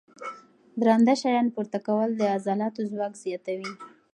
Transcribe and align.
درانده 0.81 1.13
شیان 1.21 1.47
پورته 1.55 1.79
کول 1.85 2.09
د 2.15 2.21
عضلاتو 2.35 2.81
ځواک 2.91 3.13
زیاتوي. 3.23 3.71